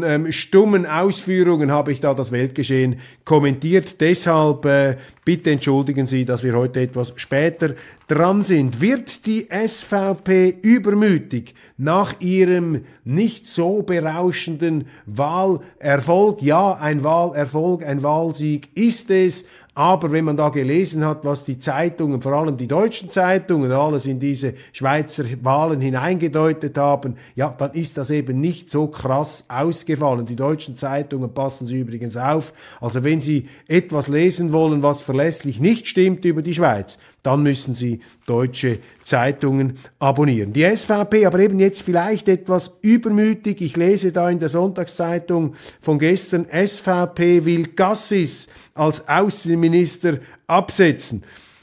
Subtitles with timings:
[0.04, 4.00] ähm, stummen Ausführungen habe ich da das Weltgeschehen kommentiert.
[4.00, 7.74] Deshalb äh, bitte entschuldigen Sie, dass wir heute etwas später
[8.06, 8.80] dran sind.
[8.80, 16.40] Wird die SVP übermütig nach ihrem nicht so berauschenden Wahlerfolg?
[16.42, 19.44] Ja, ein Wahlerfolg, ein Wahlsieg ist es.
[19.76, 24.06] Aber wenn man da gelesen hat, was die Zeitungen, vor allem die deutschen Zeitungen, alles
[24.06, 30.24] in diese Schweizer Wahlen hineingedeutet haben, ja, dann ist das eben nicht so krass ausgefallen.
[30.24, 32.54] Die deutschen Zeitungen passen Sie übrigens auf.
[32.80, 37.74] Also wenn Sie etwas lesen wollen, was verlässlich nicht stimmt über die Schweiz, dann müssen
[37.74, 40.52] Sie deutsche Zeitungen abonnieren.
[40.52, 43.62] Die SVP aber eben jetzt vielleicht etwas übermütig.
[43.62, 51.22] Ich lese da in der Sonntagszeitung von gestern, SVP will Gassis als Außenminister absetzen.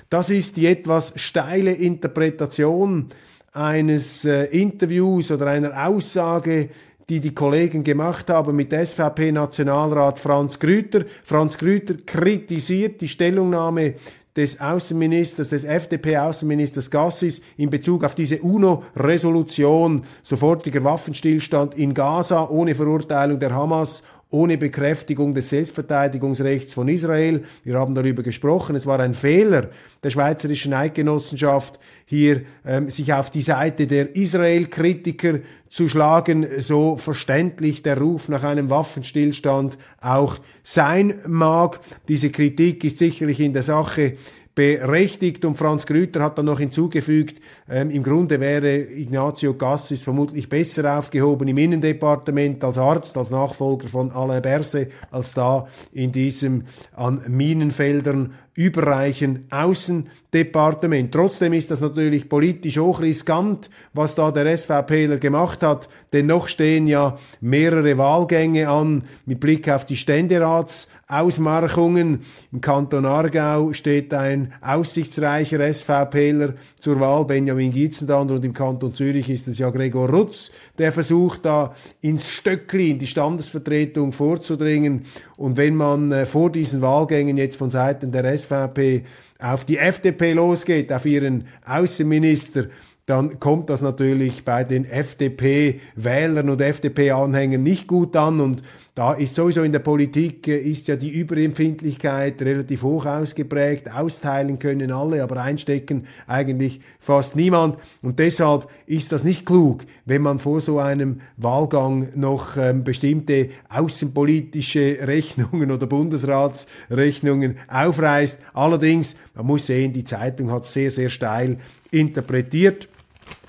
[0.09, 3.07] Das ist die etwas steile Interpretation
[3.51, 6.69] eines äh, Interviews oder einer Aussage,
[7.13, 11.05] die die Kollegen gemacht haben mit SVP-Nationalrat Franz Grüter.
[11.23, 13.93] Franz Grüter kritisiert die Stellungnahme
[14.35, 22.73] des Außenministers, des FDP-Außenministers Gassis in Bezug auf diese UNO-Resolution, sofortiger Waffenstillstand in Gaza ohne
[22.73, 24.01] Verurteilung der Hamas
[24.33, 27.43] ohne Bekräftigung des Selbstverteidigungsrechts von Israel.
[27.63, 28.75] Wir haben darüber gesprochen.
[28.75, 29.69] Es war ein Fehler
[30.03, 35.39] der Schweizerischen Eidgenossenschaft, hier ähm, sich auf die Seite der Israel-Kritiker
[35.69, 41.79] zu schlagen, so verständlich der Ruf nach einem Waffenstillstand auch sein mag.
[42.07, 44.17] Diese Kritik ist sicherlich in der Sache
[44.55, 45.45] berechtigt.
[45.45, 50.97] Und Franz Grüter hat dann noch hinzugefügt, ähm, im Grunde wäre Ignazio Gassis vermutlich besser
[50.97, 56.63] aufgehoben im Innendepartement als Arzt, als Nachfolger von Alain Berset, als da in diesem
[56.95, 61.11] an Minenfeldern überreichen Außendepartement.
[61.11, 66.85] Trotzdem ist das natürlich politisch hochriskant, was da der SVPler gemacht hat, denn noch stehen
[66.85, 70.87] ja mehrere Wahlgänge an mit Blick auf die Ständerats
[71.19, 72.21] Ausmarchungen.
[72.51, 79.29] Im Kanton Aargau steht ein aussichtsreicher SVPler zur Wahl, Benjamin Gietzendander, und im Kanton Zürich
[79.29, 85.03] ist es ja Gregor Rutz, der versucht da ins Stöckli, in die Standesvertretung vorzudringen.
[85.37, 89.03] Und wenn man äh, vor diesen Wahlgängen jetzt von Seiten der SVP
[89.39, 92.67] auf die FDP losgeht, auf ihren Außenminister,
[93.05, 98.61] dann kommt das natürlich bei den FDP-Wählern und FDP-Anhängern nicht gut an und
[98.95, 103.91] da ist sowieso in der Politik äh, ist ja die Überempfindlichkeit relativ hoch ausgeprägt.
[103.91, 107.79] Austeilen können alle, aber einstecken eigentlich fast niemand.
[108.03, 113.49] Und deshalb ist das nicht klug, wenn man vor so einem Wahlgang noch ähm, bestimmte
[113.67, 118.41] außenpolitische Rechnungen oder Bundesratsrechnungen aufreißt.
[118.53, 121.57] Allerdings, man muss sehen, die Zeitung hat sehr, sehr steil
[121.93, 122.87] interpretiert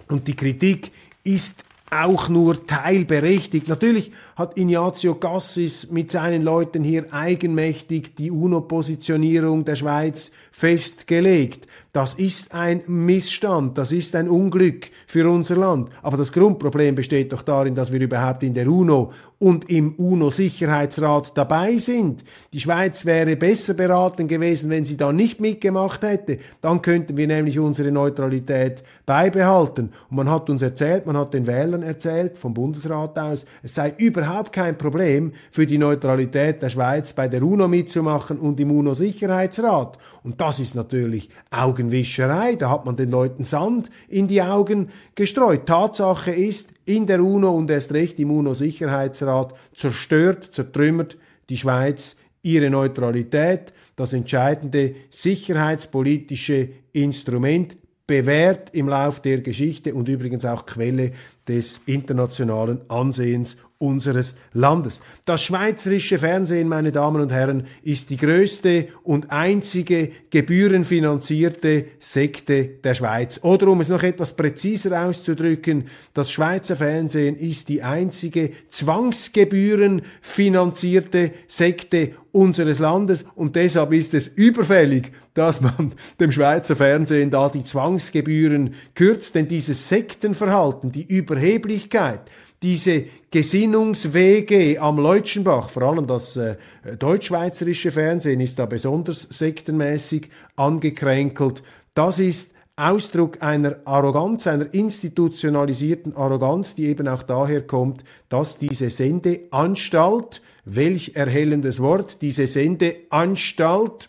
[0.09, 0.93] und die Kritik
[1.25, 3.69] ist auch nur teilberechtigt.
[3.69, 11.67] Natürlich hat Ignazio Cassis mit seinen Leuten hier eigenmächtig die UNO-Positionierung der Schweiz festgelegt.
[11.93, 15.91] Das ist ein Missstand, das ist ein Unglück für unser Land.
[16.03, 21.37] Aber das Grundproblem besteht doch darin, dass wir überhaupt in der UNO und im UNO-Sicherheitsrat
[21.37, 22.25] dabei sind.
[22.53, 26.39] Die Schweiz wäre besser beraten gewesen, wenn sie da nicht mitgemacht hätte.
[26.61, 29.93] Dann könnten wir nämlich unsere Neutralität beibehalten.
[30.11, 33.95] Und man hat uns erzählt, man hat den Wählern erzählt, vom Bundesrat aus, es sei
[33.99, 39.99] überhaupt kein Problem für die Neutralität der Schweiz bei der UNO mitzumachen und im UNO-Sicherheitsrat.
[40.23, 42.57] Und das ist natürlich Augenwischerei.
[42.57, 45.67] Da hat man den Leuten Sand in die Augen gestreut.
[45.67, 51.17] Tatsache ist, in der UNO und erst recht im UNO-Sicherheitsrat zerstört, zertrümmert
[51.49, 57.77] die Schweiz ihre Neutralität, das entscheidende sicherheitspolitische Instrument,
[58.07, 61.13] bewährt im Lauf der Geschichte und übrigens auch Quelle
[61.49, 65.01] des internationalen Ansehens unseres Landes.
[65.25, 72.95] Das schweizerische Fernsehen, meine Damen und Herren, ist die größte und einzige gebührenfinanzierte Sekte der
[72.95, 73.41] Schweiz.
[73.43, 75.85] Oder um es noch etwas präziser auszudrücken,
[76.15, 85.13] das Schweizer Fernsehen ist die einzige zwangsgebührenfinanzierte Sekte unseres Landes und deshalb ist es überfällig,
[85.35, 92.21] dass man dem Schweizer Fernsehen da die Zwangsgebühren kürzt, denn dieses Sektenverhalten, die Überheblichkeit,
[92.63, 96.57] diese Gesinnungswege am Leutschenbach, vor allem das äh,
[96.99, 101.63] deutschschweizerische Fernsehen ist da besonders sektenmäßig angekränkelt.
[101.95, 108.91] Das ist Ausdruck einer Arroganz, einer institutionalisierten Arroganz, die eben auch daher kommt, dass diese
[108.91, 114.09] Sendeanstalt, welch erhellendes Wort, diese Sendeanstalt,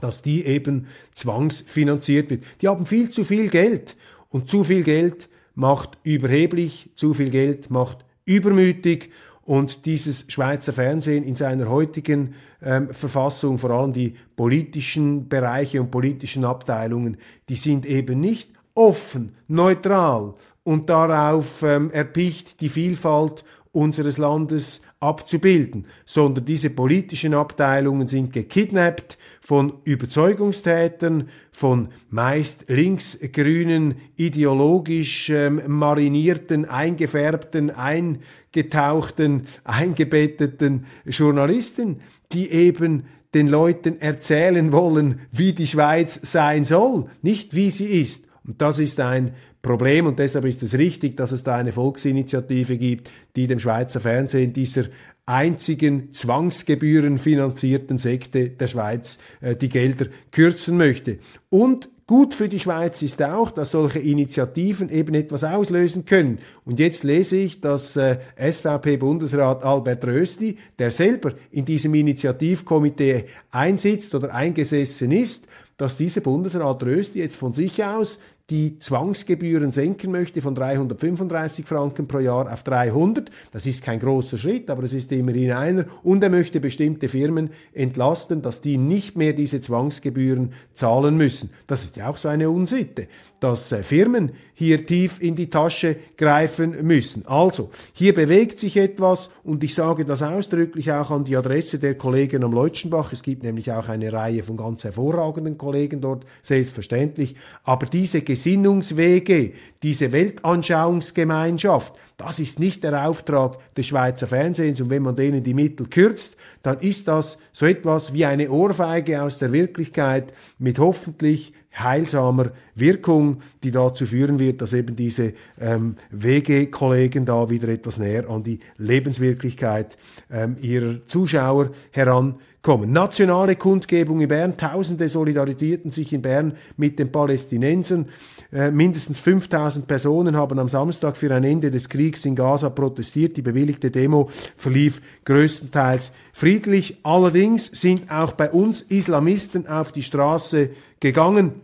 [0.00, 2.44] dass die eben zwangsfinanziert wird.
[2.60, 3.96] Die haben viel zu viel Geld
[4.28, 9.10] und zu viel Geld macht überheblich, zu viel Geld macht übermütig
[9.42, 15.90] und dieses Schweizer Fernsehen in seiner heutigen ähm, Verfassung, vor allem die politischen Bereiche und
[15.90, 17.16] politischen Abteilungen,
[17.48, 25.86] die sind eben nicht offen, neutral und darauf ähm, erpicht, die Vielfalt unseres Landes abzubilden,
[26.04, 29.16] sondern diese politischen Abteilungen sind gekidnappt
[29.50, 41.98] von Überzeugungstätern, von meist linksgrünen, ideologisch ähm, marinierten, eingefärbten, eingetauchten, eingebetteten Journalisten,
[42.30, 48.28] die eben den Leuten erzählen wollen, wie die Schweiz sein soll, nicht wie sie ist.
[48.46, 52.78] Und das ist ein Problem und deshalb ist es richtig, dass es da eine Volksinitiative
[52.78, 54.84] gibt, die dem Schweizer Fernsehen dieser
[55.26, 61.18] einzigen zwangsgebührenfinanzierten Sekte der Schweiz äh, die Gelder kürzen möchte.
[61.48, 66.38] Und gut für die Schweiz ist auch, dass solche Initiativen eben etwas auslösen können.
[66.64, 74.14] Und jetzt lese ich, dass äh, SVP-Bundesrat Albert Rösti, der selber in diesem Initiativkomitee einsitzt
[74.14, 75.46] oder eingesessen ist,
[75.76, 78.18] dass dieser Bundesrat Rösti jetzt von sich aus
[78.50, 83.30] die Zwangsgebühren senken möchte von 335 Franken pro Jahr auf 300.
[83.52, 85.84] Das ist kein großer Schritt, aber es ist immerhin einer.
[86.02, 91.50] Und er möchte bestimmte Firmen entlasten, dass die nicht mehr diese Zwangsgebühren zahlen müssen.
[91.66, 93.06] Das ist ja auch so eine Unsitte
[93.40, 97.26] dass äh, Firmen hier tief in die Tasche greifen müssen.
[97.26, 101.94] Also, hier bewegt sich etwas und ich sage das ausdrücklich auch an die Adresse der
[101.94, 103.12] Kollegen am Leutschenbach.
[103.14, 107.36] Es gibt nämlich auch eine Reihe von ganz hervorragenden Kollegen dort, selbstverständlich.
[107.64, 109.52] Aber diese Gesinnungswege,
[109.82, 115.54] diese Weltanschauungsgemeinschaft, das ist nicht der Auftrag des Schweizer Fernsehens und wenn man denen die
[115.54, 121.54] Mittel kürzt, dann ist das so etwas wie eine Ohrfeige aus der Wirklichkeit mit hoffentlich
[121.78, 128.28] heilsamer Wirkung, die dazu führen wird, dass eben diese ähm, Wegekollegen da wieder etwas näher
[128.28, 129.96] an die Lebenswirklichkeit
[130.30, 132.92] ähm, ihrer Zuschauer herankommen.
[132.92, 138.08] Nationale Kundgebung in Bern, Tausende solidarisierten sich in Bern mit den Palästinensern.
[138.52, 143.36] Äh, mindestens 5000 Personen haben am Samstag für ein Ende des Kriegs in Gaza protestiert.
[143.36, 146.98] Die bewilligte Demo verlief größtenteils friedlich.
[147.04, 151.60] Allerdings sind auch bei uns Islamisten auf die Straße gegangen.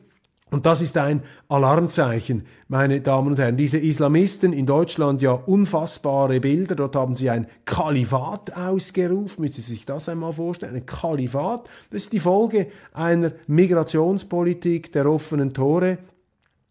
[0.53, 3.57] Und das ist ein Alarmzeichen, meine Damen und Herren.
[3.57, 6.77] Diese Islamisten in Deutschland ja unfassbare Bilder.
[6.77, 9.43] Dort haben sie ein Kalifat ausgerufen.
[9.43, 10.77] Müssen Sie sich das einmal vorstellen?
[10.77, 11.69] Ein Kalifat.
[11.91, 15.99] Das ist die Folge einer Migrationspolitik der offenen Tore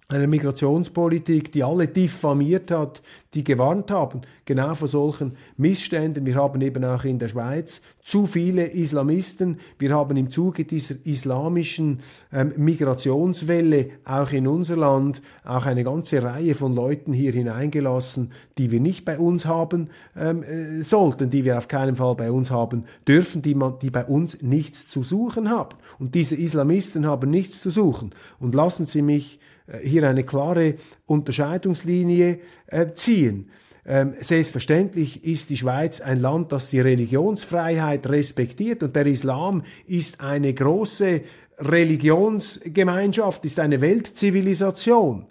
[0.08, 3.02] einer Migrationspolitik, die alle diffamiert hat,
[3.34, 6.28] die gewarnt haben, genau vor solchen Missständen.
[6.28, 9.58] Wir haben eben auch in der Schweiz zu viele Islamisten.
[9.80, 16.22] Wir haben im Zuge dieser islamischen ähm, Migrationswelle auch in unser Land auch eine ganze
[16.22, 21.46] Reihe von Leuten hier hineingelassen, die wir nicht bei uns haben ähm, äh, sollten, die
[21.46, 25.02] wir auf keinen Fall bei uns haben dürfen, die, man, die bei uns nichts zu
[25.02, 25.76] suchen haben.
[25.98, 28.12] Und diese Islamisten haben nichts zu suchen.
[28.40, 29.40] Und lassen Sie mich
[29.84, 33.50] hier eine klare Unterscheidungslinie äh, ziehen.
[33.88, 40.22] Ähm, selbstverständlich ist die Schweiz ein Land, das die Religionsfreiheit respektiert und der Islam ist
[40.22, 41.22] eine große
[41.60, 45.28] Religionsgemeinschaft, ist eine Weltzivilisation.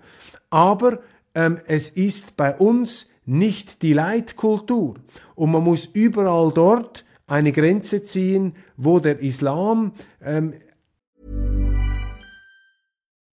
[0.51, 1.01] Aber
[1.35, 4.97] ähm, es ist bei uns nicht die Leitkultur
[5.35, 10.53] und man muss überall dort eine Grenze ziehen, wo der Islam ähm,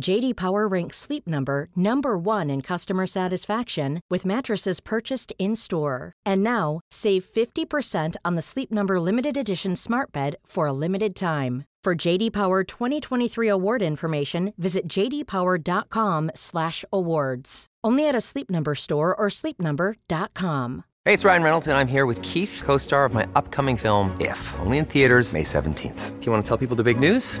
[0.00, 6.14] JD Power ranks Sleep Number number 1 in customer satisfaction with mattresses purchased in-store.
[6.24, 11.14] And now, save 50% on the Sleep Number limited edition Smart Bed for a limited
[11.14, 11.62] time.
[11.84, 17.66] For JD Power 2023 award information, visit jdpower.com/awards.
[17.84, 20.84] Only at a Sleep Number store or sleepnumber.com.
[21.04, 24.54] Hey, it's Ryan Reynolds and I'm here with Keith, co-star of my upcoming film If,
[24.60, 26.20] only in theaters May 17th.
[26.20, 27.40] Do you want to tell people the big news?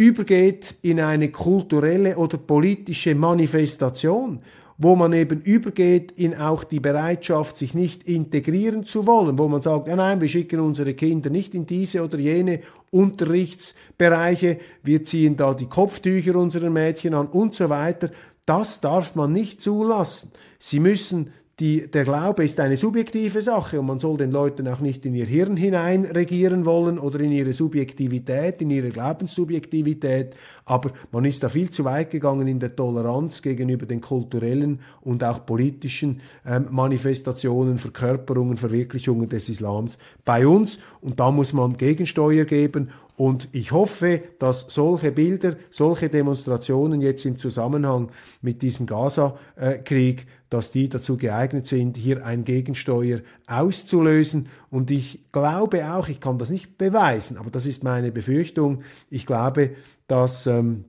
[0.00, 4.40] Übergeht in eine kulturelle oder politische Manifestation,
[4.78, 9.60] wo man eben übergeht in auch die Bereitschaft, sich nicht integrieren zu wollen, wo man
[9.60, 15.36] sagt, ja nein, wir schicken unsere Kinder nicht in diese oder jene Unterrichtsbereiche, wir ziehen
[15.36, 18.08] da die Kopftücher unserer Mädchen an und so weiter.
[18.46, 20.32] Das darf man nicht zulassen.
[20.58, 21.30] Sie müssen
[21.60, 25.14] die, der Glaube ist eine subjektive Sache und man soll den Leuten auch nicht in
[25.14, 31.42] ihr Hirn hinein regieren wollen oder in ihre Subjektivität, in ihre Glaubenssubjektivität, aber man ist
[31.42, 36.68] da viel zu weit gegangen in der Toleranz gegenüber den kulturellen und auch politischen ähm,
[36.70, 40.78] Manifestationen, Verkörperungen, Verwirklichungen des Islams bei uns.
[41.00, 42.90] Und da muss man Gegensteuer geben.
[43.20, 50.72] Und ich hoffe, dass solche Bilder, solche Demonstrationen jetzt im Zusammenhang mit diesem Gaza-Krieg, dass
[50.72, 54.48] die dazu geeignet sind, hier ein Gegensteuer auszulösen.
[54.70, 59.26] Und ich glaube auch, ich kann das nicht beweisen, aber das ist meine Befürchtung, ich
[59.26, 59.72] glaube,
[60.10, 60.84] dass ähm,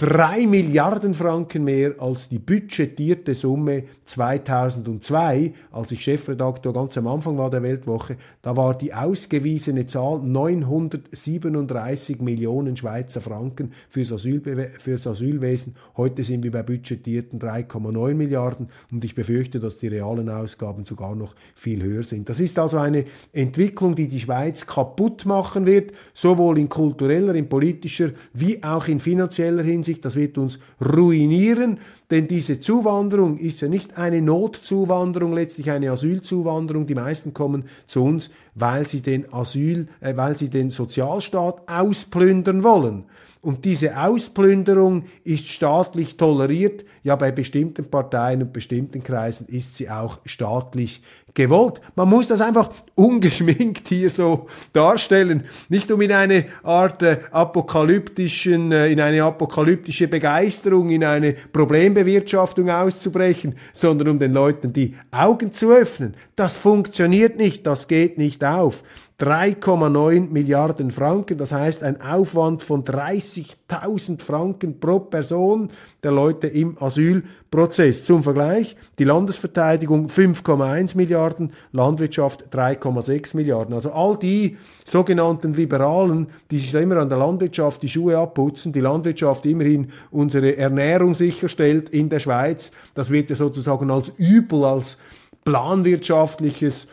[0.00, 7.36] drei Milliarden Franken mehr als die budgetierte Summe 2002, als ich Chefredakteur ganz am Anfang
[7.36, 15.06] war der Weltwoche, da war die ausgewiesene Zahl 937 Millionen Schweizer Franken fürs, Asylbe fürs
[15.06, 15.76] Asylwesen.
[15.98, 21.14] Heute sind wir bei budgetierten 3,9 Milliarden und ich befürchte, dass die realen Ausgaben sogar
[21.14, 22.30] noch viel höher sind.
[22.30, 23.04] Das ist also eine
[23.34, 28.98] Entwicklung, die die Schweiz kaputt machen wird, sowohl in kultureller, in politischer wie auch in
[28.98, 31.78] finanzieller Hinsicht Hinsicht, das wird uns ruinieren,
[32.10, 36.86] denn diese Zuwanderung ist ja nicht eine Notzuwanderung, letztlich eine Asylzuwanderung.
[36.86, 42.62] Die meisten kommen zu uns, weil sie den Asyl, äh, weil sie den Sozialstaat ausplündern
[42.62, 43.04] wollen.
[43.42, 46.84] Und diese Ausplünderung ist staatlich toleriert.
[47.02, 51.00] Ja, bei bestimmten Parteien und bestimmten Kreisen ist sie auch staatlich
[51.34, 51.80] gewollt.
[51.94, 58.72] Man muss das einfach ungeschminkt hier so darstellen, nicht um in eine Art äh, apokalyptischen,
[58.72, 65.52] äh, in eine apokalyptische Begeisterung, in eine Problembewirtschaftung auszubrechen, sondern um den Leuten die Augen
[65.52, 66.14] zu öffnen.
[66.36, 68.82] Das funktioniert nicht, das geht nicht auf.
[69.20, 75.68] 3,9 Milliarden Franken, das heißt ein Aufwand von 30.000 Franken pro Person
[76.02, 78.02] der Leute im Asylprozess.
[78.06, 83.74] Zum Vergleich, die Landesverteidigung 5,1 Milliarden, Landwirtschaft 3,6 Milliarden.
[83.74, 88.80] Also all die sogenannten Liberalen, die sich immer an der Landwirtschaft die Schuhe abputzen, die
[88.80, 94.96] Landwirtschaft immerhin unsere Ernährung sicherstellt in der Schweiz, das wird ja sozusagen als Übel, als
[95.44, 96.88] planwirtschaftliches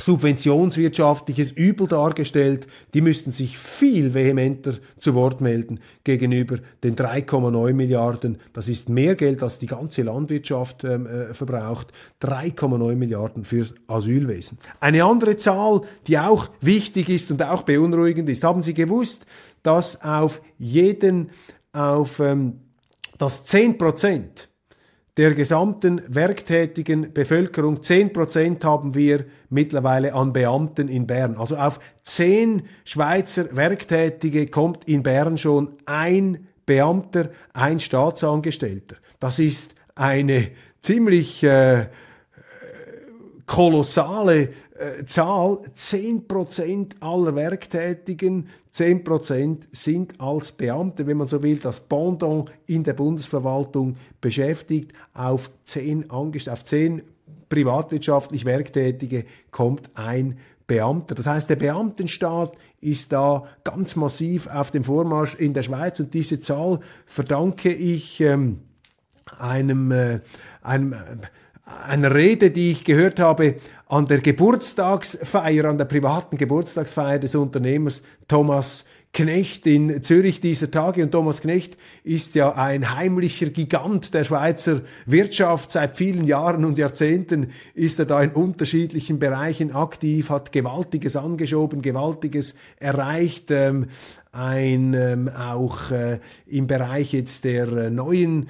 [0.00, 8.38] subventionswirtschaftliches Übel dargestellt, die müssten sich viel vehementer zu Wort melden gegenüber den 3,9 Milliarden.
[8.52, 11.92] Das ist mehr Geld, als die ganze Landwirtschaft ähm, äh, verbraucht.
[12.22, 14.58] 3,9 Milliarden fürs Asylwesen.
[14.80, 18.44] Eine andere Zahl, die auch wichtig ist und auch beunruhigend ist.
[18.44, 19.26] Haben Sie gewusst,
[19.62, 21.30] dass auf jeden,
[21.72, 22.60] auf ähm,
[23.18, 24.48] das 10 Prozent
[25.16, 31.36] der gesamten werktätigen Bevölkerung, zehn Prozent haben wir mittlerweile an Beamten in Bern.
[31.36, 38.96] Also auf zehn Schweizer Werktätige kommt in Bern schon ein Beamter, ein Staatsangestellter.
[39.20, 40.48] Das ist eine
[40.80, 41.86] ziemlich äh,
[43.46, 51.80] kolossale äh, Zahl, 10% aller Werktätigen, 10% sind als Beamte, wenn man so will, das
[51.80, 54.92] Pendant in der Bundesverwaltung beschäftigt.
[55.12, 57.02] Auf 10, auf 10
[57.48, 61.14] privatwirtschaftlich Werktätige kommt ein Beamter.
[61.14, 66.14] Das heißt, der Beamtenstaat ist da ganz massiv auf dem Vormarsch in der Schweiz und
[66.14, 68.60] diese Zahl verdanke ich ähm,
[69.38, 70.20] einem, äh,
[70.62, 70.96] einem äh,
[71.64, 78.02] einer Rede, die ich gehört habe an der Geburtstagsfeier, an der privaten Geburtstagsfeier des Unternehmers
[78.28, 81.02] Thomas Knecht in Zürich dieser Tage.
[81.02, 85.70] Und Thomas Knecht ist ja ein heimlicher Gigant der Schweizer Wirtschaft.
[85.70, 91.80] Seit vielen Jahren und Jahrzehnten ist er da in unterschiedlichen Bereichen aktiv, hat Gewaltiges angeschoben,
[91.80, 93.52] Gewaltiges erreicht.
[93.52, 93.86] Ähm,
[94.34, 98.48] ein ähm, auch äh, im Bereich jetzt der äh, neuen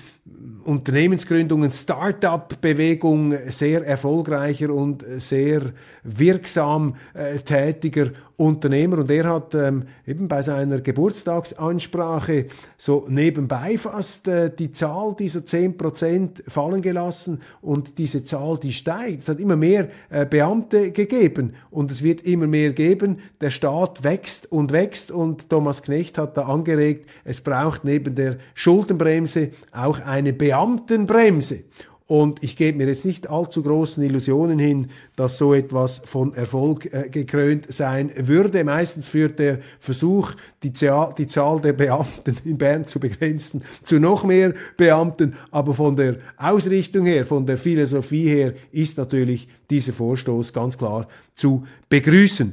[0.65, 5.61] Unternehmensgründungen, Start-up-Bewegung sehr erfolgreicher und sehr
[6.03, 14.27] wirksam äh, tätiger Unternehmer und er hat ähm, eben bei seiner Geburtstagsansprache so nebenbei fast
[14.27, 19.23] äh, die Zahl dieser 10% fallen gelassen und diese Zahl, die steigt.
[19.23, 23.19] Es hat immer mehr äh, Beamte gegeben und es wird immer mehr geben.
[23.41, 28.39] Der Staat wächst und wächst und Thomas Knecht hat da angeregt, es braucht neben der
[28.55, 31.65] Schuldenbremse auch eine Beamtenbremse.
[32.07, 36.93] Und ich gebe mir jetzt nicht allzu großen Illusionen hin, dass so etwas von Erfolg
[36.93, 38.63] äh, gekrönt sein würde.
[38.63, 40.33] Meistens führt der Versuch,
[40.63, 45.35] die, Zahl, die Zahl der Beamten in Bern zu begrenzen, zu noch mehr Beamten.
[45.51, 51.09] Aber von der Ausrichtung her, von der Philosophie her, ist natürlich dieser Vorstoß ganz klar
[51.33, 52.53] zu begrüßen.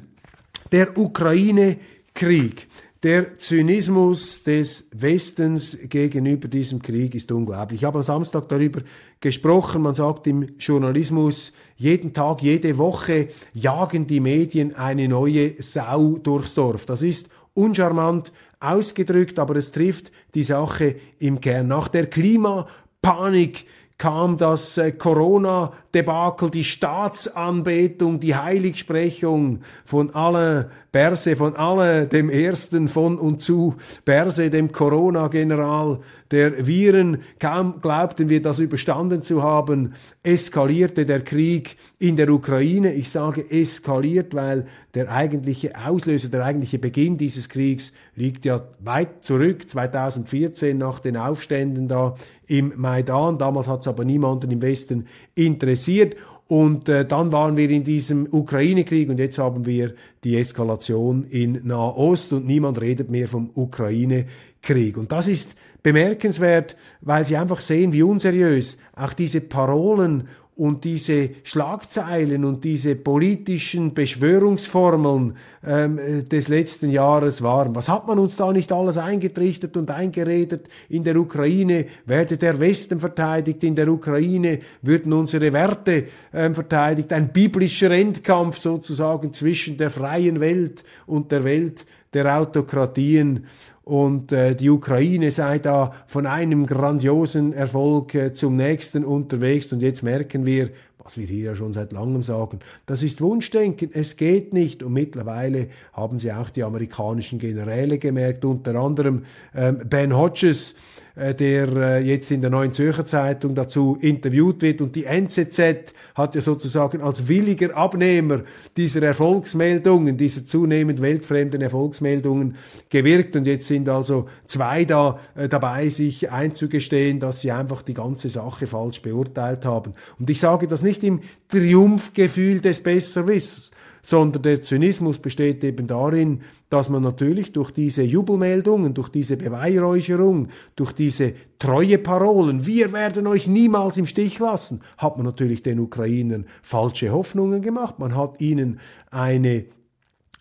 [0.72, 2.68] Der Ukraine-Krieg.
[3.04, 7.82] Der Zynismus des Westens gegenüber diesem Krieg ist unglaublich.
[7.82, 8.82] Ich habe am Samstag darüber
[9.20, 9.82] gesprochen.
[9.82, 16.54] Man sagt im Journalismus, jeden Tag, jede Woche jagen die Medien eine neue Sau durchs
[16.54, 16.86] Dorf.
[16.86, 21.70] Das ist uncharmant ausgedrückt, aber es trifft die Sache im Kern.
[21.70, 23.66] Nach der Klimapanik
[24.02, 32.88] kam das äh, Corona-Debakel, die Staatsanbetung, die Heiligsprechung von Alain Berse, von Alain dem Ersten
[32.88, 36.00] von und zu Berse, dem Corona-General
[36.32, 37.20] der Viren.
[37.40, 42.94] Kaum glaubten wir das überstanden zu haben, eskalierte der Krieg in der Ukraine.
[42.94, 49.24] Ich sage eskaliert, weil der eigentliche Auslöser, der eigentliche Beginn dieses Kriegs liegt ja weit
[49.24, 52.16] zurück, 2014 nach den Aufständen da
[52.48, 53.38] im Maidan.
[53.38, 56.16] Damals hat es aber niemanden im Westen interessiert.
[56.52, 59.94] Und äh, dann waren wir in diesem Ukraine-Krieg und jetzt haben wir
[60.26, 64.98] die Eskalation in Nahost und niemand redet mehr vom Ukraine-Krieg.
[64.98, 70.28] Und das ist bemerkenswert, weil sie einfach sehen, wie unseriös auch diese Parolen
[70.62, 77.74] und diese Schlagzeilen und diese politischen Beschwörungsformeln ähm, des letzten Jahres waren.
[77.74, 80.68] Was hat man uns da nicht alles eingetrichtert und eingeredet?
[80.90, 87.12] In der Ukraine werde der Westen verteidigt, in der Ukraine würden unsere Werte ähm, verteidigt,
[87.14, 93.46] ein biblischer Endkampf sozusagen zwischen der freien Welt und der Welt der Autokratien.
[93.84, 99.72] Und äh, die Ukraine sei da von einem grandiosen Erfolg äh, zum nächsten unterwegs.
[99.74, 100.70] Und jetzt merken wir,
[101.04, 104.84] was wir hier ja schon seit langem sagen, das ist Wunschdenken, es geht nicht.
[104.84, 109.24] Und mittlerweile haben sie auch die amerikanischen Generäle gemerkt, unter anderem
[109.56, 110.76] ähm, Ben Hodges,
[111.16, 114.82] der äh, jetzt in der Neuen Zürcher Zeitung dazu interviewt wird.
[114.82, 118.42] Und die NZZ hat ja sozusagen als williger Abnehmer
[118.78, 122.56] dieser Erfolgsmeldungen, dieser zunehmend weltfremden Erfolgsmeldungen
[122.90, 123.36] gewirkt.
[123.36, 128.30] Und jetzt sind also zwei da äh, dabei, sich einzugestehen, dass sie einfach die ganze
[128.30, 129.94] Sache falsch beurteilt haben.
[130.20, 133.72] Und ich sage das nicht im Triumphgefühl des Besserwissens,
[134.02, 140.48] sondern der Zynismus besteht eben darin, dass man natürlich durch diese Jubelmeldungen, durch diese Beweihräucherung,
[140.76, 145.80] durch diese treue Parolen, wir werden euch niemals im Stich lassen, hat man natürlich den
[145.80, 148.00] Ukrainern falsche Hoffnungen gemacht.
[148.00, 149.66] Man hat ihnen eine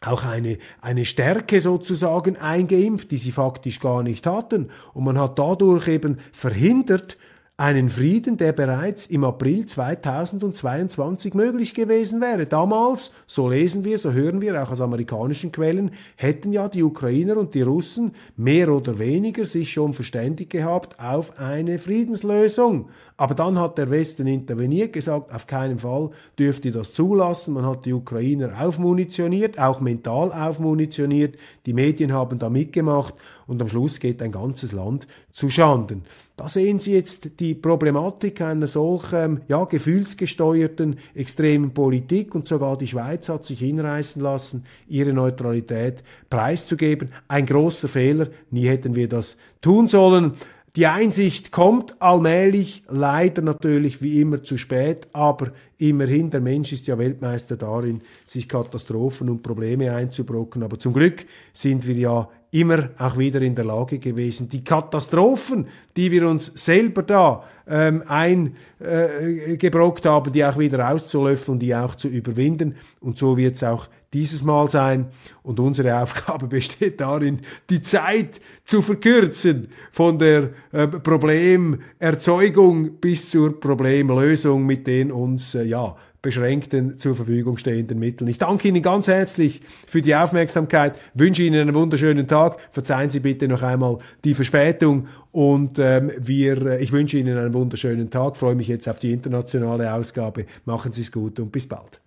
[0.02, 4.70] auch eine, eine Stärke sozusagen eingeimpft, die sie faktisch gar nicht hatten.
[4.94, 7.18] Und man hat dadurch eben verhindert,
[7.60, 12.46] einen Frieden, der bereits im April 2022 möglich gewesen wäre.
[12.46, 17.36] Damals, so lesen wir, so hören wir auch aus amerikanischen Quellen, hätten ja die Ukrainer
[17.36, 22.88] und die Russen mehr oder weniger sich schon verständigt gehabt auf eine Friedenslösung.
[23.20, 27.52] Aber dann hat der Westen interveniert, gesagt, auf keinen Fall dürft ihr das zulassen.
[27.52, 31.36] Man hat die Ukrainer aufmunitioniert, auch mental aufmunitioniert.
[31.66, 33.12] Die Medien haben da mitgemacht
[33.46, 36.04] und am Schluss geht ein ganzes Land zu Schanden.
[36.36, 42.86] Da sehen Sie jetzt die Problematik einer solchen ja, gefühlsgesteuerten extremen Politik und sogar die
[42.86, 47.10] Schweiz hat sich hinreißen lassen, ihre Neutralität preiszugeben.
[47.28, 50.32] Ein großer Fehler, nie hätten wir das tun sollen.
[50.76, 56.86] Die Einsicht kommt allmählich, leider natürlich wie immer zu spät, aber immerhin, der Mensch ist
[56.86, 60.62] ja Weltmeister darin, sich Katastrophen und Probleme einzubrocken.
[60.62, 65.66] Aber zum Glück sind wir ja immer auch wieder in der Lage gewesen, die Katastrophen,
[65.96, 71.96] die wir uns selber da ähm, eingebrockt äh, haben, die auch wieder auszulöffeln, die auch
[71.96, 72.76] zu überwinden.
[73.00, 75.06] Und so wird es auch dieses Mal sein.
[75.42, 83.58] Und unsere Aufgabe besteht darin, die Zeit zu verkürzen von der äh, Problemerzeugung bis zur
[83.58, 88.28] Problemlösung mit den uns äh, ja beschränkten zur Verfügung stehenden Mitteln.
[88.28, 92.58] Ich danke Ihnen ganz herzlich für die Aufmerksamkeit, wünsche Ihnen einen wunderschönen Tag.
[92.72, 97.54] Verzeihen Sie bitte noch einmal die Verspätung und ähm, wir, äh, ich wünsche Ihnen einen
[97.54, 100.46] wunderschönen Tag, freue mich jetzt auf die internationale Ausgabe.
[100.64, 102.00] Machen Sie es gut und bis bald.